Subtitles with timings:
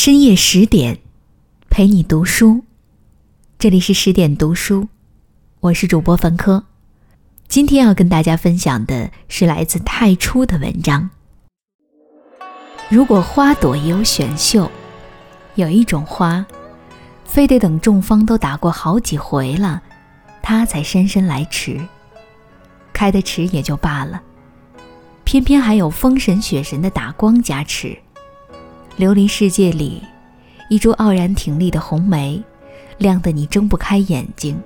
[0.00, 0.96] 深夜十点，
[1.68, 2.62] 陪你读书。
[3.58, 4.86] 这里是十点读书，
[5.58, 6.62] 我是主播冯科。
[7.48, 11.10] 今天要跟大家分享的是来自太初的文章。
[12.88, 14.70] 如果花朵也有选秀，
[15.56, 16.46] 有一种花，
[17.24, 19.82] 非得等众芳都打过好几回了，
[20.40, 21.84] 它才姗姗来迟。
[22.92, 24.22] 开的迟也就罢了，
[25.24, 27.98] 偏偏还有风神雪神的打光加持。
[28.98, 30.02] 琉璃世界里，
[30.68, 32.42] 一株傲然挺立的红梅，
[32.96, 34.60] 亮得你睁不开眼睛，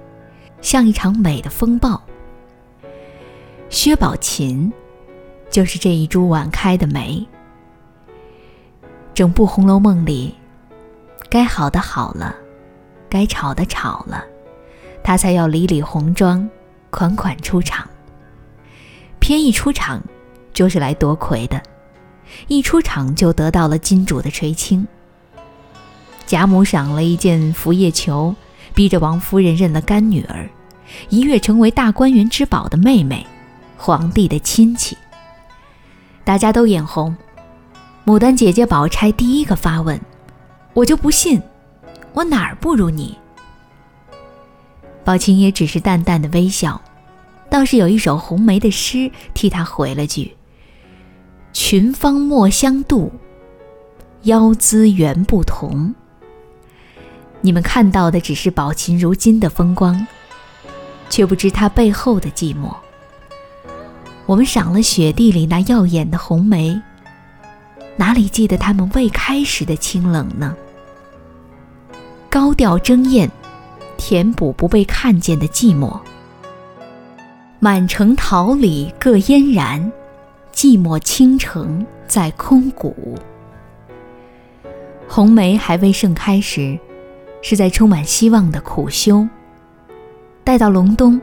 [0.62, 2.02] 像一场美的风暴。
[3.68, 4.72] 薛宝琴，
[5.50, 7.28] 就是这一株晚开的梅。
[9.12, 10.34] 整部《红楼梦》里，
[11.28, 12.34] 该好的好了，
[13.10, 14.24] 该吵的吵了，
[15.04, 16.48] 他才要理理红妆，
[16.88, 17.86] 款款出场。
[19.18, 20.02] 偏一出场，
[20.54, 21.62] 就是来夺魁的，
[22.48, 24.86] 一出场就得到了金主的垂青。
[26.26, 28.34] 贾母赏了一件拂叶裘，
[28.74, 30.48] 逼着王夫人认了干女儿，
[31.08, 33.26] 一跃成为大观园之宝的妹妹，
[33.76, 34.96] 皇帝的亲戚。
[36.24, 37.14] 大家都眼红。
[38.04, 40.00] 牡丹姐姐宝钗第一个发问
[40.74, 41.40] ：“我就不信，
[42.12, 43.16] 我哪儿不如你？”
[45.04, 46.80] 宝琴也只是淡淡的微笑，
[47.50, 50.36] 倒是有一首红梅的诗替她回了句
[51.52, 53.12] ：“群芳莫相度，
[54.22, 55.94] 腰姿原不同。”
[57.44, 60.06] 你们看到的只是宝琴如今的风光，
[61.10, 62.72] 却不知她背后的寂寞。
[64.26, 66.80] 我们赏了雪地里那耀眼的红梅。
[67.96, 70.56] 哪里记得他们未开时的清冷呢？
[72.30, 73.30] 高调争艳，
[73.98, 76.00] 填补不被看见的寂寞。
[77.58, 79.92] 满城桃李各嫣然，
[80.52, 83.16] 寂寞倾城在空谷。
[85.08, 86.78] 红梅还未盛开时，
[87.40, 89.26] 是在充满希望的苦修。
[90.44, 91.20] 待到隆冬，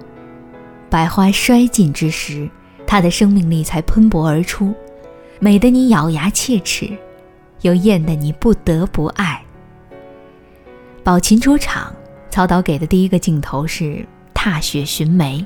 [0.89, 2.49] 百花衰尽之时，
[2.85, 4.73] 它的生命力才喷薄而出。
[5.39, 6.89] 美得你咬牙切齿，
[7.61, 9.43] 又艳得你不得不爱。
[11.03, 11.93] 宝琴出场，
[12.29, 15.45] 曹导给的第一个镜头是踏雪寻梅。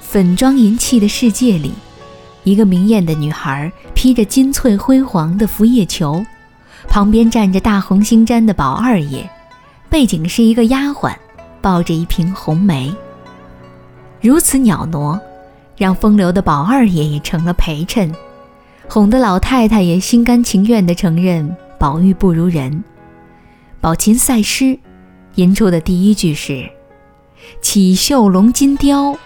[0.00, 1.72] 粉妆银器的世界里，
[2.44, 6.24] 一个明艳的女孩披着金翠辉煌的拂叶裘，
[6.88, 9.28] 旁边站着大红星毡的宝二爷，
[9.88, 11.14] 背景是一个丫鬟
[11.60, 12.92] 抱着一瓶红梅。
[14.20, 15.20] 如此袅娜，
[15.76, 18.12] 让风流的宝二爷也成了陪衬。
[18.88, 22.82] 哄得老太太也心甘情愿地承认宝玉不如人。
[23.80, 24.78] 宝琴赛诗，
[25.36, 26.68] 吟出的第一句是
[27.62, 29.16] ：“绮绣龙金雕，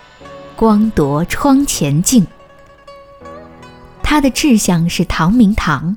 [0.54, 2.27] 光夺窗前镜。”
[4.09, 5.97] 他的志向是唐明堂，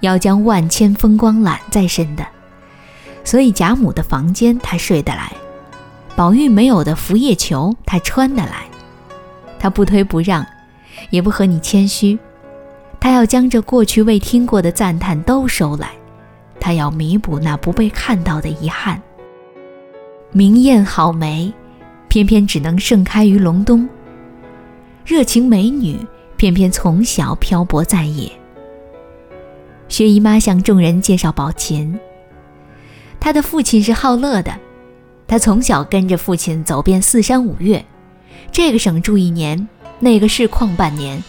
[0.00, 2.24] 要将万千风光揽在身的。
[3.24, 5.32] 所以贾母的房间他睡得来，
[6.14, 8.66] 宝玉没有的拂叶裘他穿得来。
[9.58, 10.46] 他不推不让，
[11.08, 12.18] 也不和你谦虚。
[13.00, 15.92] 他要将这过去未听过的赞叹都收来，
[16.60, 19.00] 他要弥补那不被看到的遗憾。
[20.32, 21.50] 明艳好梅，
[22.08, 23.88] 偏偏只能盛开于隆冬；
[25.06, 25.98] 热情美女，
[26.36, 28.30] 偏偏从小漂泊在野。
[29.88, 31.98] 薛姨妈向众人介绍宝琴，
[33.20, 34.52] 她的父亲是好乐的，
[35.26, 37.84] 她从小跟着父亲走遍四山五岳，
[38.50, 39.68] 这个省住一年，
[40.00, 41.22] 那个市旷半年。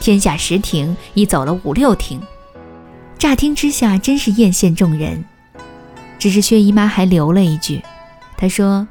[0.00, 2.20] 天下十亭已走了五六亭，
[3.18, 5.24] 乍听之下真是艳羡众人。
[6.18, 7.82] 只是薛姨妈还留了一句，
[8.36, 8.88] 她说：“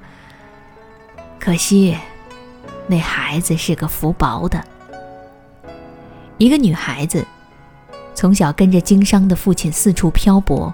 [1.40, 1.98] 可惜，
[2.88, 4.64] 那孩子是个福薄的。
[6.40, 7.26] 一个女孩子，
[8.16, 10.74] 从小跟着经商的父亲四处漂泊，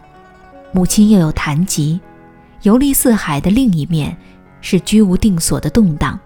[0.72, 2.00] 母亲又有残疾，
[2.62, 4.16] 游历四海的另一面
[4.62, 6.20] 是居无定所的动荡，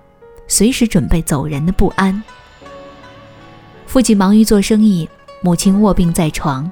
[0.46, 2.22] 随时准备走人的不安。”
[3.88, 5.08] 父亲忙于做生意，
[5.42, 6.70] 母亲卧病在床，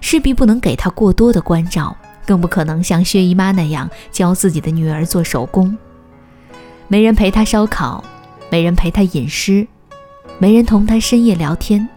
[0.00, 1.96] 势必不能给他过多的关照，
[2.26, 5.78] 更不可能像薛姨妈那样教自己的女儿做手工。
[6.88, 8.02] 没人陪她烧烤，
[8.50, 9.68] 没人陪她吟诗，
[10.42, 11.88] 没人同他深夜聊天，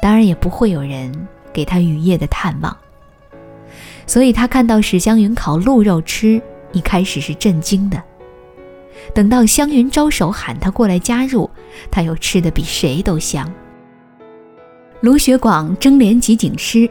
[0.00, 1.12] 当然也不会有人
[1.52, 2.76] 给他雨夜的探望。
[4.06, 8.00] 所以他看到史湘云烤鹿肉吃，一开始是震惊的。
[9.12, 11.50] 等到湘云招手喊他过来加入，
[11.90, 13.52] 他又吃得比谁都香。
[15.00, 16.88] 卢学广争联集锦诗，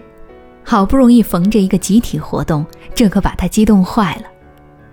[0.66, 4.24] 好不容易逢着一个集体活动，这可把他激动坏了，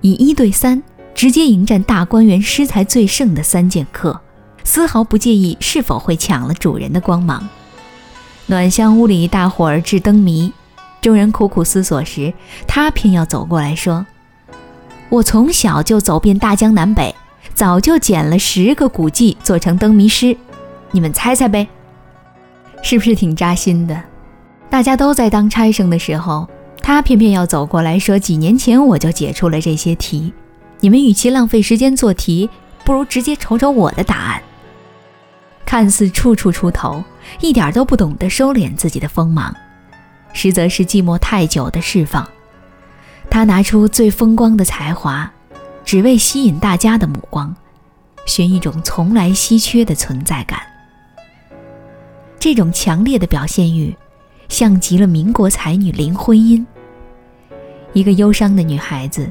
[0.00, 0.80] 以一对三
[1.12, 4.20] 直接迎战大观园诗才最盛的三剑客，
[4.66, 7.48] 丝毫不介意是否会抢了主人的光芒。
[8.46, 10.52] 暖香屋里大伙儿掷灯谜，
[11.00, 12.34] 众人苦苦思索时，
[12.66, 14.04] 他偏要走过来说
[15.08, 17.14] ：“我从小就走遍大江南北，
[17.54, 20.36] 早就捡了十个古迹做成灯谜诗，
[20.90, 21.68] 你们猜猜呗？
[22.82, 24.02] 是不是挺扎心的？
[24.68, 26.46] 大家都在当差生的时候，
[26.82, 30.32] 他偏偏要走过来说：几年前我就解出了这些题，
[30.80, 32.50] 你们与其浪费时间做题，
[32.84, 34.42] 不如直接瞅瞅我的答案。”
[35.66, 37.04] 看似处处出头，
[37.40, 39.54] 一点都不懂得收敛自己的锋芒，
[40.32, 42.26] 实则是寂寞太久的释放。
[43.28, 45.30] 他拿出最风光的才华，
[45.84, 47.54] 只为吸引大家的目光，
[48.24, 50.60] 寻一种从来稀缺的存在感。
[52.38, 53.94] 这种强烈的表现欲，
[54.48, 56.64] 像极了民国才女林徽因。
[57.92, 59.30] 一个忧伤的女孩子，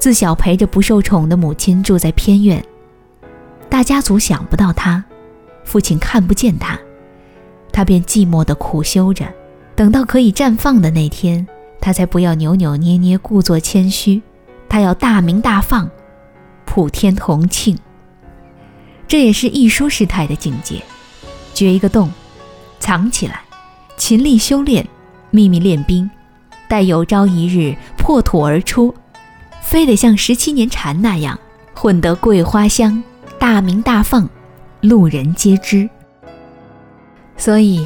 [0.00, 2.62] 自小陪着不受宠的母亲住在偏院，
[3.70, 5.04] 大家族想不到她。
[5.68, 6.78] 父亲看不见他，
[7.70, 9.26] 他便寂寞地苦修着，
[9.76, 11.46] 等到可以绽放的那天，
[11.78, 14.22] 他才不要扭扭捏捏，故作谦虚，
[14.66, 15.86] 他要大明大放，
[16.64, 17.78] 普天同庆。
[19.06, 20.82] 这也是艺书师太的境界：
[21.52, 22.10] 掘一个洞，
[22.80, 23.42] 藏起来，
[23.98, 24.88] 勤力修炼，
[25.30, 26.10] 秘密练兵，
[26.66, 28.94] 待有朝一日破土而出，
[29.60, 31.38] 非得像十七年蝉那样，
[31.74, 33.04] 混得桂花香，
[33.38, 34.26] 大明大放。
[34.80, 35.88] 路人皆知，
[37.36, 37.84] 所以，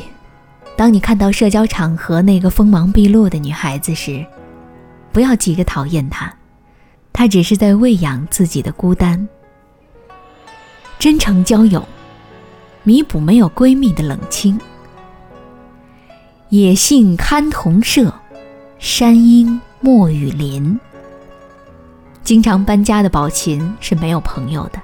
[0.76, 4.24] 当你看到社交场合那个锋芒毕露的女孩子时，
[5.10, 6.30] 不要急着讨厌她，
[7.10, 9.26] 她只是在喂养自己的孤单。
[10.98, 11.82] 真诚交友，
[12.82, 14.60] 弥补没有闺蜜的冷清。
[16.50, 18.12] 野性堪同舍，
[18.78, 20.78] 山阴莫与邻。
[22.22, 24.78] 经常搬家的宝琴是没有朋友的。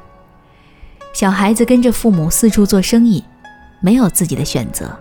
[1.19, 3.25] 小孩子跟着父母四处做生意，
[3.81, 4.97] 没有自己的选择。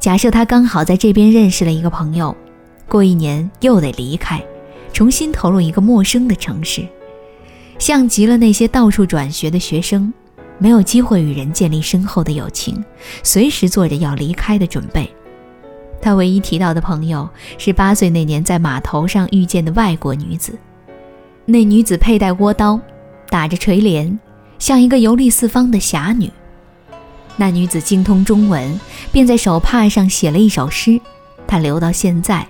[0.00, 2.36] 假设他刚好在这边认识了一个朋友，
[2.88, 4.42] 过一年又得离开，
[4.92, 6.84] 重新投入一个陌生的城市，
[7.78, 10.12] 像极了那些到处转学的学生，
[10.58, 12.84] 没有机会与人建立深厚的友情，
[13.22, 15.08] 随时做着要离开的准备。
[16.00, 20.58] 他唯一提到的朋友是八岁那年在码头上遇见的外国女子，
[21.46, 22.80] 那女子佩戴倭刀，
[23.30, 24.18] 打着垂帘。
[24.62, 26.30] 像一个游历四方的侠女，
[27.36, 28.78] 那女子精通中文，
[29.10, 31.00] 便在手帕上写了一首诗，
[31.48, 32.46] 她留到现在，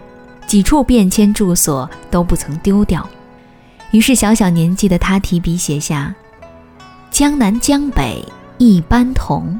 [0.46, 3.08] 几处变迁住所都不曾丢掉。
[3.92, 6.14] 于是小小年纪的她提笔写下
[7.10, 8.22] ：“江南江北
[8.58, 9.58] 一般同，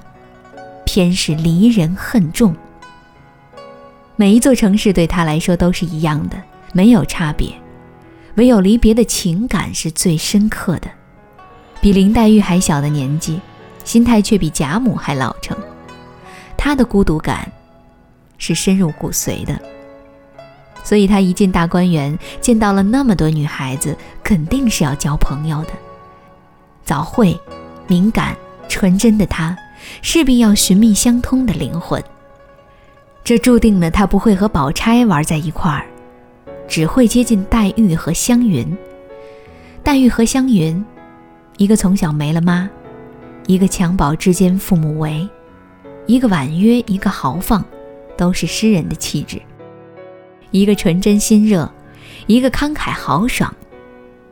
[0.84, 2.54] 偏是离人恨重。”
[4.14, 6.36] 每一座城市对她来说都是一样的，
[6.74, 7.48] 没有差别，
[8.34, 10.90] 唯有离别的情感是最深刻的。
[11.82, 13.40] 比林黛玉还小的年纪，
[13.82, 15.56] 心态却比贾母还老成。
[16.56, 17.50] 她的孤独感
[18.38, 19.60] 是深入骨髓的，
[20.84, 25.70] 所以她一进大观园，见到了那么多女孩子，肯定是要交朋友的。
[26.84, 27.36] 早慧、
[27.88, 28.36] 敏感、
[28.68, 29.58] 纯真的她，
[30.02, 32.00] 势必要寻觅相通的灵魂。
[33.24, 35.84] 这注定了她不会和宝钗玩在一块儿，
[36.68, 38.72] 只会接近黛玉和湘云。
[39.82, 40.84] 黛玉和湘云。
[41.58, 42.68] 一个从小没了妈，
[43.46, 45.28] 一个襁褓之间父母为，
[46.06, 47.64] 一个婉约，一个豪放，
[48.16, 49.38] 都是诗人的气质；
[50.50, 51.70] 一个纯真心热，
[52.26, 53.54] 一个慷慨豪爽，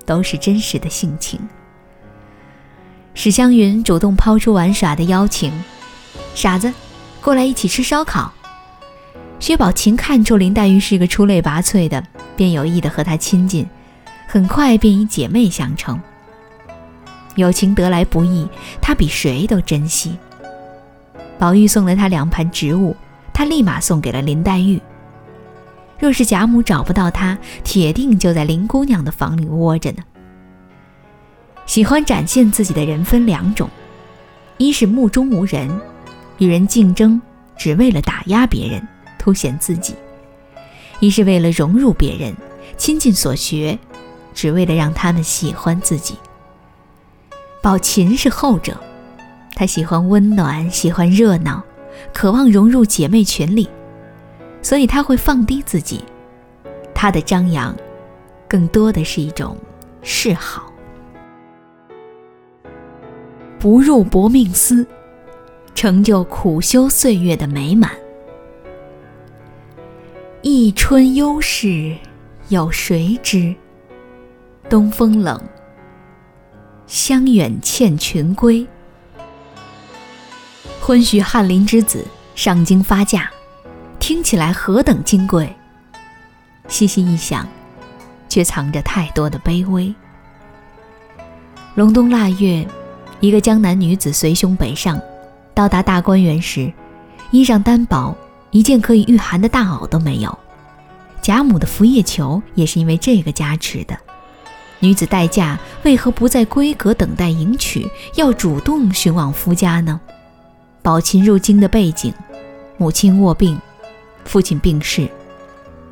[0.05, 1.39] 都是真实的性情。
[3.15, 5.53] 史湘云主动抛出玩耍的邀请
[6.35, 6.73] ：“傻子，
[7.21, 8.33] 过来一起吃烧烤。”
[9.39, 12.03] 薛宝琴看出林黛玉是个出类拔萃的，
[12.37, 13.69] 便有意的和她亲近，
[14.27, 16.00] 很快便以姐妹相称。
[17.40, 18.47] 友情得来不易，
[18.80, 20.16] 他比谁都珍惜。
[21.38, 22.94] 宝玉送了他两盘植物，
[23.32, 24.80] 他立马送给了林黛玉。
[25.99, 30.02] 若是贾母找不到他，铁定就在林姑娘的房里窝着呢。
[31.66, 33.68] 喜欢展现自己的人分两种：
[34.56, 35.70] 一是目中无人，
[36.38, 37.20] 与人竞争，
[37.56, 38.87] 只为了打压别人，
[39.18, 39.94] 凸显自己；
[41.00, 42.35] 一是为了融入别人，
[42.76, 43.78] 倾尽所学，
[44.35, 46.16] 只为了让他们喜欢自己。
[47.62, 48.75] 宝琴是后者，
[49.55, 51.62] 她喜欢温暖，喜欢热闹，
[52.12, 53.69] 渴望融入姐妹群里，
[54.62, 56.02] 所以她会放低自己。
[56.95, 57.76] 她的张扬，
[58.49, 59.55] 更多的是一种
[60.00, 60.73] 示好。
[63.59, 64.87] 不入薄命司，
[65.75, 67.90] 成就苦修岁月的美满。
[70.40, 71.95] 一春幽事，
[72.49, 73.55] 有谁知？
[74.71, 75.38] 东风冷。
[76.90, 78.66] 香远欠群归，
[80.80, 82.04] 婚许翰林之子
[82.35, 83.30] 上京发嫁，
[84.00, 85.54] 听起来何等金贵，
[86.66, 87.47] 细细一想，
[88.28, 89.94] 却藏着太多的卑微。
[91.76, 92.66] 隆冬腊月，
[93.20, 95.00] 一个江南女子随兄北上，
[95.54, 96.73] 到达大观园时，
[97.30, 98.12] 衣裳单薄，
[98.50, 100.38] 一件可以御寒的大袄都没有。
[101.23, 103.97] 贾母的拂叶球也是因为这个加持的。
[104.81, 110.01] 女子待嫁，为何不在闺阁等待迎娶，要主动寻往夫家呢？
[110.83, 112.13] 宝琴入京的背景，
[112.79, 113.61] 母亲卧病，
[114.25, 115.07] 父亲病逝，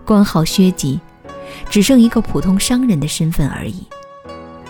[0.06, 0.98] 官号削籍，
[1.68, 3.86] 只剩一个普通商人的身份而已。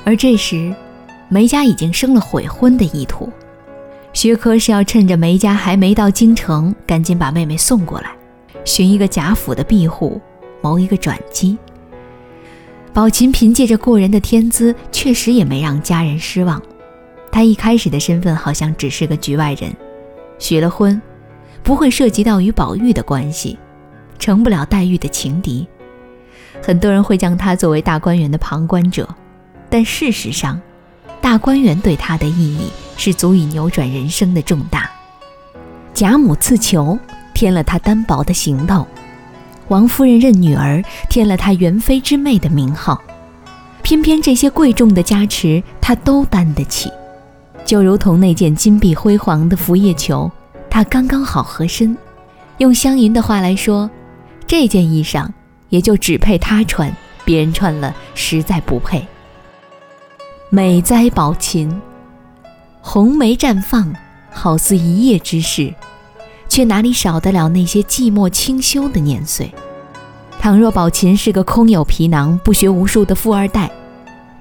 [0.04, 0.74] 而这时，
[1.28, 3.30] 梅家已经生了悔婚的意图，
[4.12, 8.10] 薛科是要趁着梅家还没到京城，赶紧把妹妹送过来，
[8.64, 10.20] 寻一个贾府的庇护，
[10.60, 11.56] 谋一个转机。
[12.98, 16.60] 宝琴凭借着过人的天资，确实也没让家人失望。
[17.30, 19.72] 她一开始的身份好像只是个局外人，
[20.40, 21.00] 许了婚，
[21.62, 23.56] 不会涉及到与宝玉的关系，
[24.18, 25.64] 成不了黛玉的情敌。
[26.60, 29.08] 很多人会将她作为大观园的旁观者，
[29.70, 30.60] 但事实上，
[31.20, 34.90] 大观园对她的意义是足以扭转人生的重大。
[35.94, 36.98] 贾母赐球，
[37.32, 38.84] 添了她单薄的行头。
[39.68, 43.00] 王夫人认女儿，添了她元妃之妹的名号，
[43.82, 46.90] 偏偏这些贵重的加持，她都担得起。
[47.64, 50.30] 就如同那件金碧辉煌的拂叶裘，
[50.70, 51.96] 她刚刚好合身。
[52.56, 53.88] 用湘云的话来说，
[54.46, 55.28] 这件衣裳
[55.68, 56.90] 也就只配她穿，
[57.24, 59.06] 别人穿了实在不配。
[60.48, 61.70] 美哉宝琴，
[62.80, 63.94] 红梅绽放，
[64.32, 65.74] 好似一夜之事。
[66.48, 69.52] 却哪里少得了那些寂寞清修的年岁？
[70.40, 73.70] 倘若宝琴是个空有皮囊、不学无术的富二代，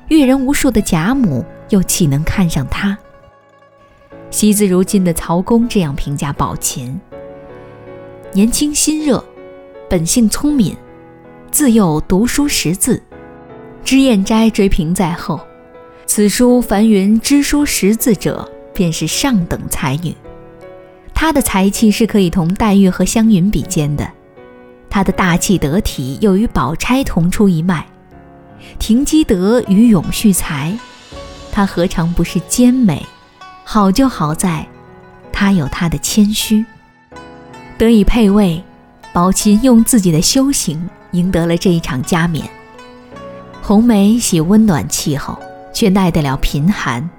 [0.09, 2.97] 阅人无数的贾母又岂能看上他？
[4.29, 6.99] 惜字如金的曹公这样评价宝琴：
[8.31, 9.23] 年轻心热，
[9.89, 10.75] 本性聪敏，
[11.49, 13.01] 自幼读书识字，
[13.83, 15.39] 脂砚斋追评在后。
[16.05, 20.15] 此书凡云知书识字者，便是上等才女。
[21.19, 24.07] 她的才气是可以同黛玉和湘云比肩的，
[24.87, 27.87] 她的大气得体又与宝钗同出一脉，
[28.77, 30.77] 停机德与永续才，
[31.51, 33.03] 她何尝不是兼美？
[33.63, 34.67] 好就好在，
[35.33, 36.63] 她有她的谦虚，
[37.79, 38.63] 得以配位。
[39.11, 42.47] 宝琴用自己的修行赢得了这一场加冕。
[43.63, 45.39] 红梅喜温暖气候，
[45.73, 47.09] 却耐得了贫寒，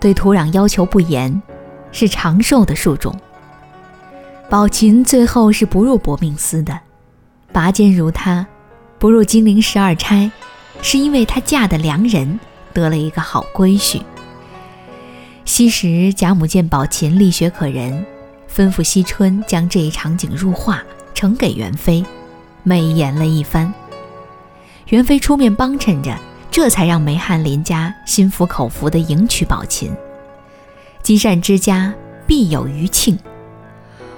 [0.00, 1.40] 对土壤要求不严，
[1.92, 3.14] 是长寿的树种。
[4.50, 6.78] 宝琴最后是不入薄命司的，
[7.50, 8.46] 拔剑如她，
[8.98, 10.30] 不入金陵十二钗，
[10.82, 12.38] 是因为她嫁的良人
[12.72, 14.02] 得了一个好闺婿。
[15.44, 18.04] 昔时贾母见宝琴力学可人，
[18.54, 20.82] 吩咐惜春将这一场景入画，
[21.14, 22.04] 呈给元妃，
[22.62, 23.72] 美言了一番。
[24.88, 26.16] 元妃出面帮衬着，
[26.50, 29.90] 这才让梅翰林家心服口服地迎娶宝琴。
[31.02, 31.92] 积善之家
[32.26, 33.16] 必有余庆。《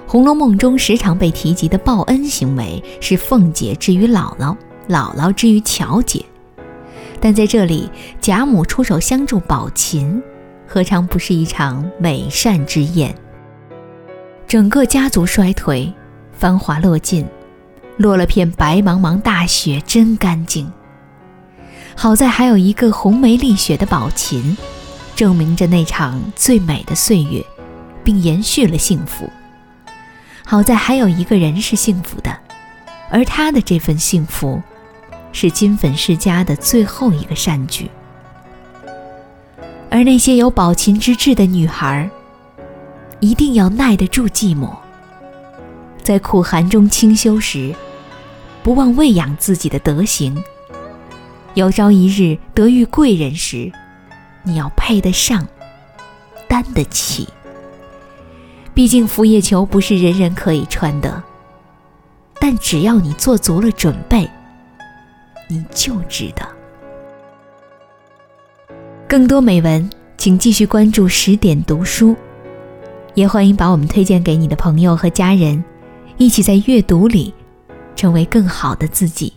[0.07, 4.55] 红楼梦》中时常被提及的报恩行为是凤姐之于姥姥，
[4.87, 6.23] 姥姥之于巧姐，
[7.19, 7.89] 但在这里
[8.21, 10.23] 贾母出手相助宝琴，
[10.65, 13.13] 何尝不是一场美善之宴？
[14.47, 15.93] 整个家族衰退，
[16.31, 17.27] 繁华落尽，
[17.97, 20.71] 落了片白茫茫大雪，真干净。
[21.97, 24.55] 好在还有一个红梅丽雪的宝琴，
[25.17, 27.43] 证明着那场最美的岁月，
[28.05, 29.29] 并延续了幸福。
[30.49, 32.33] 好在还有一个人是幸福的，
[33.09, 34.63] 而他的这份幸福，
[35.33, 37.91] 是金粉世家的最后一个善举。
[39.89, 42.09] 而那些有宝琴之志的女孩，
[43.19, 44.69] 一定要耐得住寂寞，
[46.01, 47.75] 在苦寒中清修时，
[48.63, 50.41] 不忘喂养自己的德行。
[51.55, 53.69] 有朝一日得遇贵人时，
[54.43, 55.45] 你要配得上，
[56.47, 57.27] 担得起。
[58.77, 61.23] 毕竟拂叶球不是人人可以穿的，
[62.39, 64.29] 但只要你做足了准备，
[65.49, 66.47] 你就值得。
[69.07, 72.15] 更多美文，请继续关注十点读书，
[73.15, 75.63] 也欢迎把我们推荐给你的朋友和家人，
[76.17, 77.33] 一起在阅读里
[77.95, 79.33] 成为更好的自己。